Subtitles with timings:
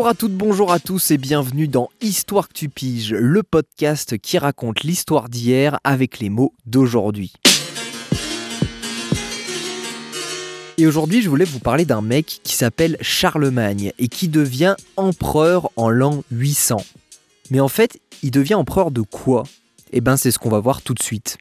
[0.00, 4.16] Bonjour à toutes, bonjour à tous et bienvenue dans Histoire que tu piges, le podcast
[4.16, 7.34] qui raconte l'histoire d'hier avec les mots d'aujourd'hui.
[10.78, 15.70] Et aujourd'hui, je voulais vous parler d'un mec qui s'appelle Charlemagne et qui devient empereur
[15.76, 16.78] en l'an 800.
[17.50, 19.42] Mais en fait, il devient empereur de quoi?
[19.92, 21.36] Eh ben, c'est ce qu'on va voir tout de suite.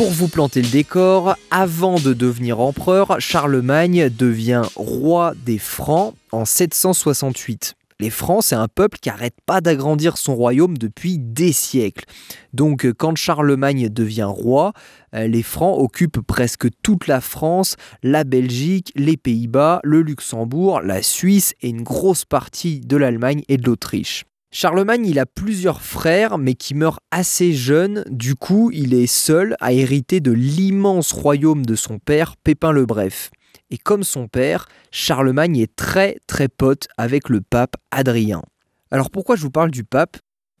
[0.00, 6.46] Pour vous planter le décor, avant de devenir empereur, Charlemagne devient roi des Francs en
[6.46, 7.74] 768.
[8.00, 12.06] Les Francs, c'est un peuple qui n'arrête pas d'agrandir son royaume depuis des siècles.
[12.54, 14.72] Donc quand Charlemagne devient roi,
[15.14, 21.02] euh, les Francs occupent presque toute la France, la Belgique, les Pays-Bas, le Luxembourg, la
[21.02, 24.24] Suisse et une grosse partie de l'Allemagne et de l'Autriche.
[24.52, 28.04] Charlemagne, il a plusieurs frères, mais qui meurent assez jeunes.
[28.10, 32.84] Du coup, il est seul à hériter de l'immense royaume de son père, Pépin le
[32.84, 33.30] Bref.
[33.70, 38.42] Et comme son père, Charlemagne est très très pote avec le pape Adrien.
[38.90, 40.16] Alors pourquoi je vous parle du pape?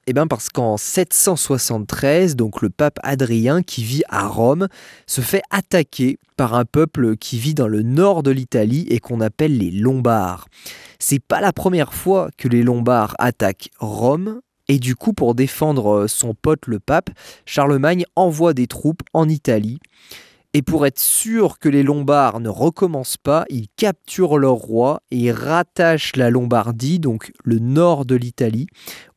[0.06, 4.68] Eh bien parce qu'en 773, donc le pape Adrien qui vit à Rome
[5.06, 9.20] se fait attaquer par un peuple qui vit dans le nord de l'Italie et qu'on
[9.20, 10.48] appelle les Lombards.
[10.98, 14.40] C'est pas la première fois que les Lombards attaquent Rome.
[14.68, 17.10] Et du coup, pour défendre son pote le pape,
[17.44, 19.80] Charlemagne envoie des troupes en Italie.
[20.52, 25.30] Et pour être sûr que les Lombards ne recommencent pas, il capture leur roi et
[25.30, 28.66] rattache la Lombardie, donc le nord de l'Italie,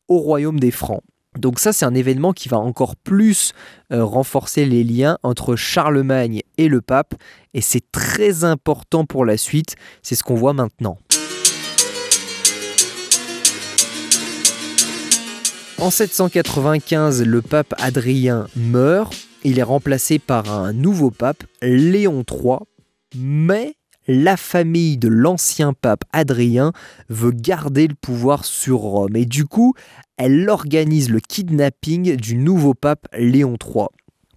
[0.08, 1.02] au royaume des Francs.
[1.38, 3.52] Donc ça, c'est un événement qui va encore plus
[3.92, 7.14] euh, renforcer les liens entre Charlemagne et le pape,
[7.54, 10.98] et c'est très important pour la suite, c'est ce qu'on voit maintenant.
[15.78, 22.58] En 795, le pape Adrien meurt, il est remplacé par un nouveau pape, Léon III,
[23.16, 23.74] mais
[24.06, 26.72] la famille de l'ancien pape Adrien
[27.08, 29.74] veut garder le pouvoir sur Rome et du coup,
[30.16, 33.86] elle organise le kidnapping du nouveau pape Léon III.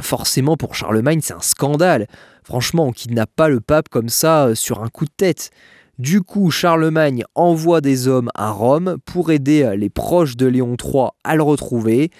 [0.01, 2.07] Forcément, pour Charlemagne, c'est un scandale.
[2.44, 5.50] Franchement, on kidnappe pas le pape comme ça euh, sur un coup de tête.
[5.97, 10.75] Du coup, Charlemagne envoie des hommes à Rome pour aider euh, les proches de Léon
[10.81, 12.11] III à le retrouver.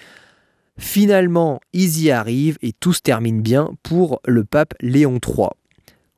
[0.76, 5.48] Finalement, ils y arrivent et tout se termine bien pour le pape Léon III.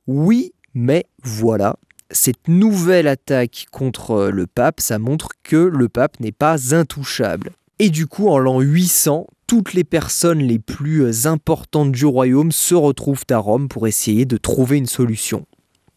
[0.07, 1.77] Oui, mais voilà,
[2.11, 7.53] cette nouvelle attaque contre euh, le pape, ça montre que le pape n'est pas intouchable.
[7.79, 12.53] Et du coup, en l'an 800, toutes les personnes les plus euh, importantes du royaume
[12.53, 15.47] se retrouvent à Rome pour essayer de trouver une solution.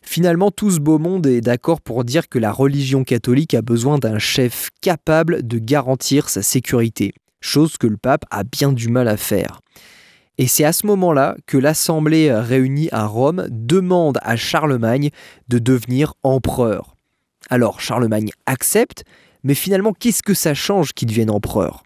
[0.01, 3.97] Finalement, tout ce beau monde est d'accord pour dire que la religion catholique a besoin
[3.97, 9.07] d'un chef capable de garantir sa sécurité, chose que le pape a bien du mal
[9.07, 9.61] à faire.
[10.37, 15.09] Et c'est à ce moment-là que l'Assemblée réunie à Rome demande à Charlemagne
[15.47, 16.95] de devenir empereur.
[17.49, 19.03] Alors Charlemagne accepte,
[19.43, 21.83] mais finalement qu'est-ce que ça change qu'il devienne empereur?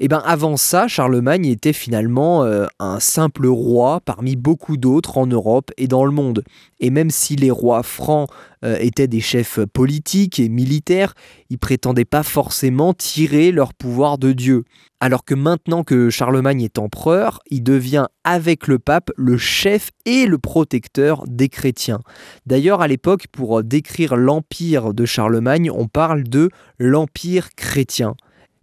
[0.00, 5.26] Eh bien, avant ça, Charlemagne était finalement euh, un simple roi parmi beaucoup d'autres en
[5.26, 6.44] Europe et dans le monde.
[6.78, 8.30] Et même si les rois francs
[8.64, 11.14] euh, étaient des chefs politiques et militaires,
[11.50, 14.62] ils prétendaient pas forcément tirer leur pouvoir de Dieu.
[15.00, 20.26] Alors que maintenant que Charlemagne est empereur, il devient avec le pape le chef et
[20.26, 22.00] le protecteur des chrétiens.
[22.46, 28.14] D'ailleurs, à l'époque, pour décrire l'empire de Charlemagne, on parle de l'empire chrétien.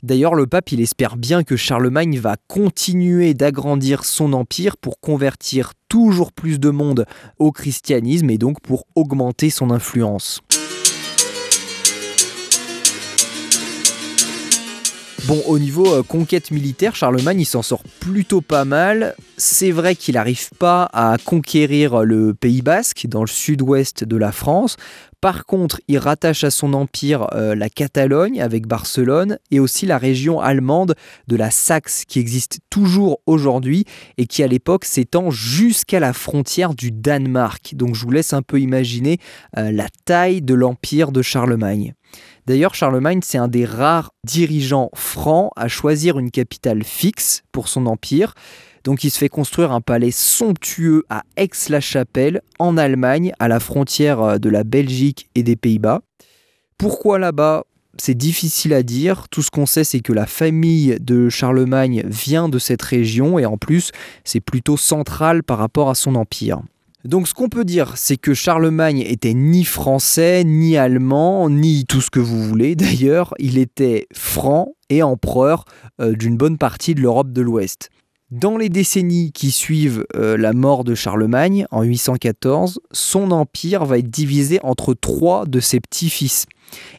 [0.05, 5.71] D'ailleurs, le pape, il espère bien que Charlemagne va continuer d'agrandir son empire pour convertir
[5.89, 7.07] toujours plus de monde
[7.39, 10.43] au christianisme et donc pour augmenter son influence.
[15.27, 19.15] Bon, au niveau euh, conquête militaire, Charlemagne, il s'en sort plutôt pas mal.
[19.37, 24.31] C'est vrai qu'il n'arrive pas à conquérir le Pays basque dans le sud-ouest de la
[24.31, 24.77] France.
[25.25, 29.97] Par contre, il rattache à son empire euh, la Catalogne avec Barcelone et aussi la
[29.97, 30.93] région allemande
[31.27, 33.85] de la Saxe qui existe toujours aujourd'hui
[34.19, 37.73] et qui à l'époque s'étend jusqu'à la frontière du Danemark.
[37.73, 39.17] Donc je vous laisse un peu imaginer
[39.57, 41.95] euh, la taille de l'empire de Charlemagne.
[42.45, 47.87] D'ailleurs, Charlemagne, c'est un des rares dirigeants francs à choisir une capitale fixe pour son
[47.87, 48.35] empire.
[48.85, 54.21] Donc il se fait construire un palais somptueux à Aix-la-Chapelle, en Allemagne, à la frontière
[54.21, 56.01] euh, de la Belgique et des Pays-Bas.
[56.77, 57.65] Pourquoi là-bas?
[57.97, 59.27] C'est difficile à dire.
[59.29, 63.45] Tout ce qu'on sait, c'est que la famille de Charlemagne vient de cette région et
[63.45, 63.91] en plus,
[64.23, 66.61] c'est plutôt central par rapport à son empire.
[67.05, 72.01] Donc ce qu'on peut dire, c'est que Charlemagne était ni français, ni allemand, ni tout
[72.01, 72.75] ce que vous voulez.
[72.75, 75.65] D'ailleurs, il était franc et empereur
[76.01, 77.89] euh, d'une bonne partie de l'Europe de l'Ouest.
[78.31, 83.99] Dans les décennies qui suivent euh, la mort de Charlemagne en 814, son empire va
[83.99, 86.47] être divisé entre trois de ses petits-fils.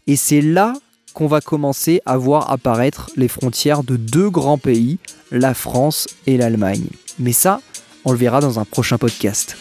[0.07, 0.73] Et c'est là
[1.15, 4.99] qu'on va commencer à voir apparaître les frontières de deux grands pays,
[5.33, 6.87] la France et l'Allemagne.
[7.19, 7.61] Mais ça,
[8.05, 9.57] on le verra dans un prochain podcast.